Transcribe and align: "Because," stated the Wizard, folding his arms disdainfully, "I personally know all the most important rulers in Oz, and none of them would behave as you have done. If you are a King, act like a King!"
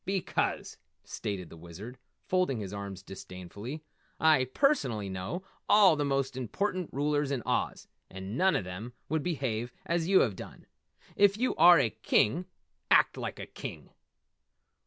"Because," 0.03 0.77
stated 1.03 1.51
the 1.51 1.57
Wizard, 1.57 1.99
folding 2.25 2.59
his 2.59 2.73
arms 2.73 3.03
disdainfully, 3.03 3.83
"I 4.19 4.45
personally 4.45 5.09
know 5.09 5.43
all 5.69 5.95
the 5.95 6.03
most 6.03 6.35
important 6.35 6.91
rulers 6.91 7.29
in 7.29 7.43
Oz, 7.43 7.87
and 8.09 8.35
none 8.35 8.55
of 8.55 8.63
them 8.63 8.93
would 9.09 9.21
behave 9.21 9.71
as 9.85 10.07
you 10.07 10.21
have 10.21 10.35
done. 10.35 10.65
If 11.15 11.37
you 11.37 11.53
are 11.55 11.77
a 11.77 11.91
King, 11.91 12.47
act 12.89 13.15
like 13.15 13.37
a 13.37 13.45
King!" 13.45 13.91